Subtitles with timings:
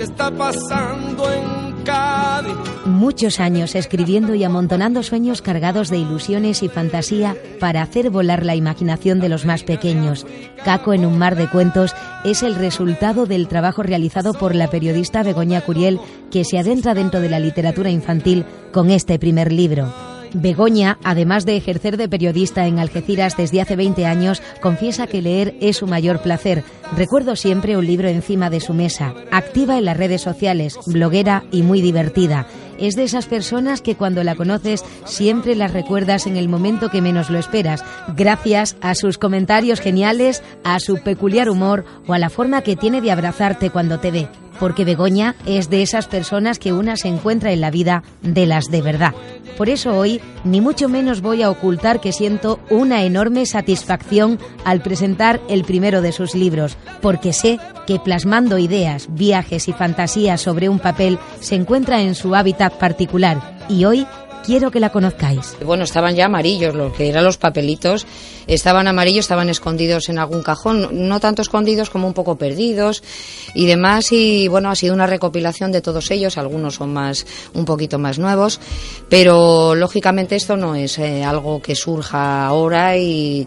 [0.00, 2.54] está pasando en Cádiz.
[2.86, 8.54] Muchos años escribiendo y amontonando sueños cargados de ilusiones y fantasía para hacer volar la
[8.54, 10.26] imaginación de los más pequeños.
[10.64, 15.22] Caco en un mar de cuentos es el resultado del trabajo realizado por la periodista
[15.22, 20.09] Begoña Curiel, que se adentra dentro de la literatura infantil con este primer libro.
[20.32, 25.54] Begoña, además de ejercer de periodista en Algeciras desde hace 20 años, confiesa que leer
[25.60, 26.64] es su mayor placer.
[26.96, 29.14] Recuerdo siempre un libro encima de su mesa.
[29.30, 32.46] Activa en las redes sociales, bloguera y muy divertida.
[32.78, 37.02] Es de esas personas que cuando la conoces siempre las recuerdas en el momento que
[37.02, 37.84] menos lo esperas,
[38.16, 43.00] gracias a sus comentarios geniales, a su peculiar humor o a la forma que tiene
[43.00, 44.28] de abrazarte cuando te ve
[44.60, 48.70] porque Begoña es de esas personas que una se encuentra en la vida de las
[48.70, 49.14] de verdad.
[49.56, 54.82] Por eso hoy ni mucho menos voy a ocultar que siento una enorme satisfacción al
[54.82, 60.68] presentar el primero de sus libros, porque sé que plasmando ideas, viajes y fantasías sobre
[60.68, 64.06] un papel se encuentra en su hábitat particular y hoy
[64.44, 65.56] quiero que la conozcáis.
[65.64, 68.06] Bueno, estaban ya amarillos, lo que eran los papelitos,
[68.46, 73.02] estaban amarillos, estaban escondidos en algún cajón, no tanto escondidos como un poco perdidos
[73.54, 74.12] y demás.
[74.12, 78.18] Y bueno, ha sido una recopilación de todos ellos, algunos son más, un poquito más
[78.18, 78.60] nuevos,
[79.08, 83.46] pero lógicamente esto no es eh, algo que surja ahora y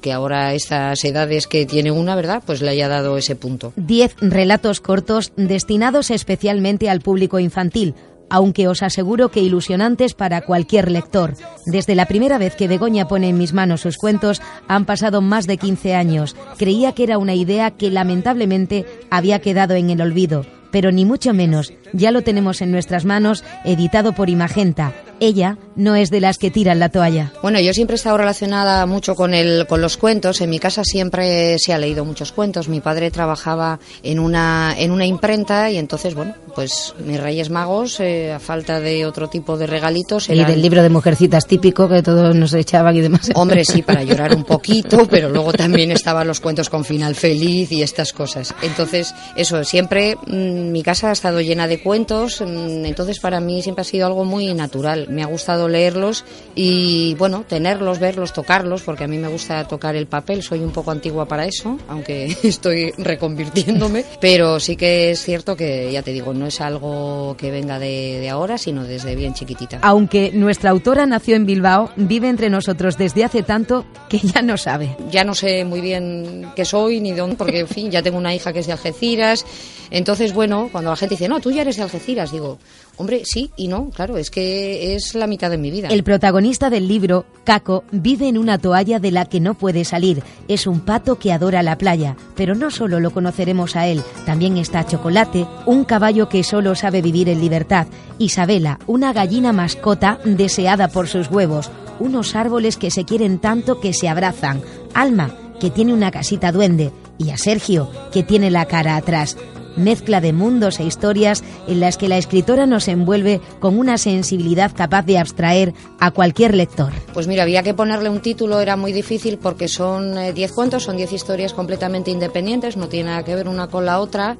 [0.00, 2.42] que ahora estas edades que tiene una, ¿verdad?
[2.44, 3.72] Pues le haya dado ese punto.
[3.76, 7.94] Diez relatos cortos destinados especialmente al público infantil
[8.30, 11.34] aunque os aseguro que ilusionantes para cualquier lector.
[11.66, 15.46] Desde la primera vez que Begoña pone en mis manos sus cuentos han pasado más
[15.46, 16.36] de 15 años.
[16.58, 21.32] Creía que era una idea que lamentablemente había quedado en el olvido, pero ni mucho
[21.32, 21.72] menos.
[21.92, 26.50] Ya lo tenemos en nuestras manos, editado por Imagenta, ella no es de las que
[26.50, 27.32] tiran la toalla.
[27.42, 30.40] Bueno, yo siempre he estado relacionada mucho con, el, con los cuentos.
[30.40, 32.68] En mi casa siempre se ha leído muchos cuentos.
[32.68, 38.00] Mi padre trabajaba en una, en una imprenta y entonces, bueno, pues mis Reyes Magos,
[38.00, 40.28] eh, a falta de otro tipo de regalitos.
[40.28, 43.30] Y del libro de mujercitas típico que todos nos echaban y demás.
[43.34, 47.72] Hombre, sí, para llorar un poquito, pero luego también estaban los cuentos con final feliz
[47.72, 48.54] y estas cosas.
[48.62, 53.62] Entonces, eso, siempre mm, mi casa ha estado llena de cuentos, mm, entonces para mí
[53.62, 58.82] siempre ha sido algo muy natural me ha gustado leerlos y bueno, tenerlos, verlos, tocarlos,
[58.82, 62.36] porque a mí me gusta tocar el papel, soy un poco antigua para eso, aunque
[62.42, 67.50] estoy reconvirtiéndome, pero sí que es cierto que, ya te digo, no es algo que
[67.50, 69.78] venga de, de ahora, sino desde bien chiquitita.
[69.82, 74.56] Aunque nuestra autora nació en Bilbao, vive entre nosotros desde hace tanto que ya no
[74.56, 74.96] sabe.
[75.10, 78.34] Ya no sé muy bien qué soy ni dónde, porque en fin, ya tengo una
[78.34, 79.44] hija que es de Algeciras,
[79.90, 82.58] entonces bueno, cuando la gente dice, no, tú ya eres de Algeciras, digo,
[82.96, 85.53] hombre, sí y no, claro, es que es la mitad de
[85.90, 90.22] El protagonista del libro, Caco, vive en una toalla de la que no puede salir.
[90.48, 94.56] Es un pato que adora la playa, pero no solo lo conoceremos a él, también
[94.56, 97.86] está Chocolate, un caballo que solo sabe vivir en libertad,
[98.18, 103.92] Isabela, una gallina mascota deseada por sus huevos, unos árboles que se quieren tanto que
[103.92, 104.62] se abrazan,
[104.94, 109.36] Alma, que tiene una casita duende, y a Sergio, que tiene la cara atrás
[109.76, 114.72] mezcla de mundos e historias en las que la escritora nos envuelve con una sensibilidad
[114.74, 116.92] capaz de abstraer a cualquier lector.
[117.12, 120.84] Pues mira, había que ponerle un título, era muy difícil porque son 10 eh, cuentos,
[120.84, 124.36] son 10 historias completamente independientes, no tiene nada que ver una con la otra.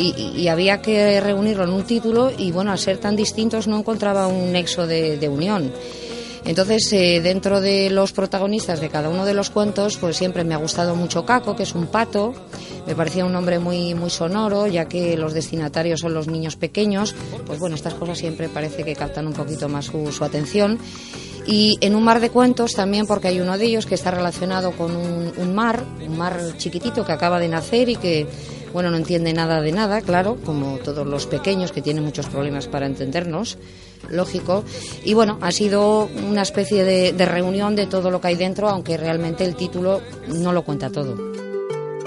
[0.00, 4.28] Y, había que reunirlo en un título y bueno, al ser tan distintos no encontraba
[4.28, 5.72] un nexo de unión.
[6.48, 10.54] Entonces, eh, dentro de los protagonistas de cada uno de los cuentos, pues siempre me
[10.54, 12.32] ha gustado mucho Caco, que es un pato.
[12.86, 17.14] Me parecía un nombre muy, muy sonoro, ya que los destinatarios son los niños pequeños.
[17.46, 20.78] Pues bueno, estas cosas siempre parece que captan un poquito más su, atención.
[21.46, 24.72] Y en un mar de cuentos también, porque hay uno de ellos que está relacionado
[24.72, 28.26] con un, mar, un mar chiquitito que acaba de nacer y que
[28.72, 32.68] bueno, no entiende nada de nada, claro, como todos los pequeños que tienen muchos problemas
[32.68, 33.58] para entendernos
[34.10, 34.64] lógico.
[35.04, 38.96] Y bueno, ha sido una especie de, reunión de todo lo que hay dentro, aunque
[38.96, 41.16] realmente el título no lo cuenta todo.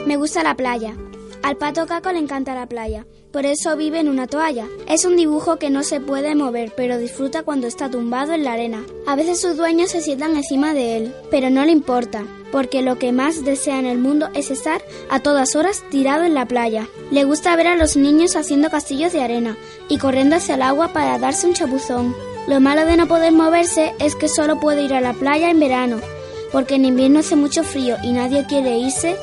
[0.05, 0.95] Me gusta la playa.
[1.43, 4.67] Al pato Caco le encanta la playa, por eso vive en una toalla.
[4.87, 8.53] Es un dibujo que no se puede mover, pero disfruta cuando está tumbado en la
[8.53, 8.83] arena.
[9.07, 12.99] A veces sus dueños se sientan encima de él, pero no le importa, porque lo
[12.99, 16.87] que más desea en el mundo es estar a todas horas tirado en la playa.
[17.09, 19.57] Le gusta ver a los niños haciendo castillos de arena
[19.87, 22.15] y corriendo hacia el agua para darse un chapuzón.
[22.47, 25.59] Lo malo de no poder moverse es que solo puede ir a la playa en
[25.59, 26.01] verano,
[26.51, 29.15] porque en invierno hace mucho frío y nadie quiere irse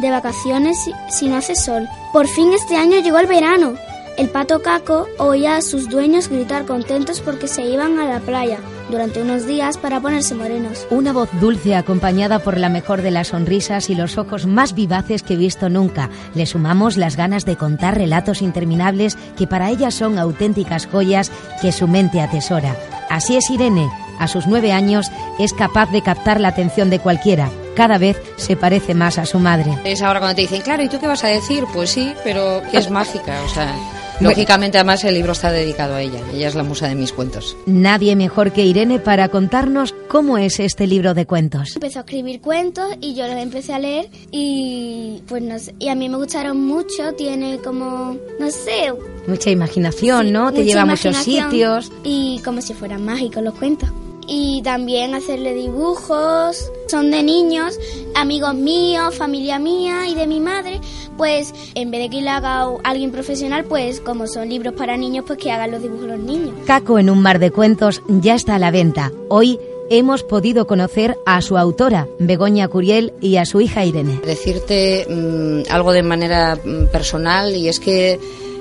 [0.00, 0.76] de vacaciones
[1.08, 1.88] si no hace sol.
[2.12, 3.74] Por fin este año llegó el verano.
[4.16, 8.58] El pato Caco oía a sus dueños gritar contentos porque se iban a la playa
[8.88, 10.86] durante unos días para ponerse morenos.
[10.90, 15.24] Una voz dulce acompañada por la mejor de las sonrisas y los ojos más vivaces
[15.24, 16.10] que he visto nunca.
[16.34, 21.72] Le sumamos las ganas de contar relatos interminables que para ella son auténticas joyas que
[21.72, 22.76] su mente atesora.
[23.10, 23.88] Así es Irene.
[24.20, 25.10] A sus nueve años
[25.40, 27.50] es capaz de captar la atención de cualquiera.
[27.74, 29.78] Cada vez se parece más a su madre.
[29.84, 31.64] Es ahora cuando te dicen, claro, ¿y tú qué vas a decir?
[31.72, 33.74] Pues sí, pero es mágica, o sea...
[34.20, 36.20] Lógicamente, además, el libro está dedicado a ella.
[36.32, 37.56] Ella es la musa de mis cuentos.
[37.66, 41.74] Nadie mejor que Irene para contarnos cómo es este libro de cuentos.
[41.74, 45.88] Empezó a escribir cuentos y yo los empecé a leer y pues no sé, y
[45.88, 47.12] a mí me gustaron mucho.
[47.14, 48.92] Tiene como, no sé,
[49.26, 50.52] Mucha imaginación, ¿no?
[50.52, 51.90] Te lleva a muchos sitios.
[52.02, 53.88] Y como si fueran mágicos los cuentos.
[54.26, 56.70] Y también hacerle dibujos.
[56.88, 57.78] Son de niños,
[58.14, 60.80] amigos míos, familia mía y de mi madre.
[61.16, 65.24] Pues en vez de que lo haga alguien profesional, pues como son libros para niños,
[65.26, 66.54] pues que hagan los dibujos los niños.
[66.66, 69.12] Caco en un mar de cuentos ya está a la venta.
[69.28, 69.58] Hoy
[69.90, 74.20] hemos podido conocer a su autora, Begoña Curiel, y a su hija Irene.
[74.24, 78.18] Decirte mm, algo de manera mm, personal y es que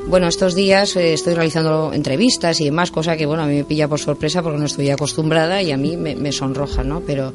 [0.07, 3.63] bueno, estos días eh, estoy realizando entrevistas y demás, cosa que, bueno, a mí me
[3.63, 7.01] pilla por sorpresa porque no estoy acostumbrada y a mí me, sonroja, ¿no?
[7.01, 7.33] Pero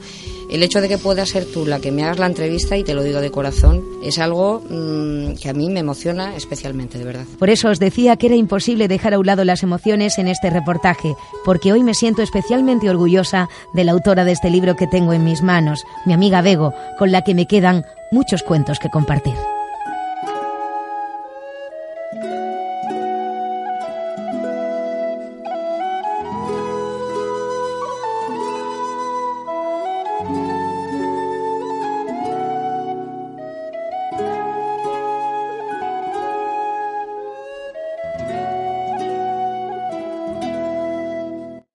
[0.51, 2.95] el hecho de que puedas ser tú la que me hagas la entrevista, y te
[2.95, 7.25] lo digo de corazón, es algo mm, que a mí me emociona especialmente, de verdad.
[7.39, 10.51] Por eso os decía que era imposible dejar a un lado las emociones en este
[10.51, 11.15] reportaje,
[11.45, 15.25] porque hoy me siento especialmente orgullosa de la autora de este libro que tengo en
[15.25, 19.35] mis manos, mi amiga Bego, con la que me quedan muchos cuentos que compartir.